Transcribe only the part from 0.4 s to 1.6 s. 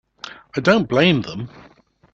I don't blame them.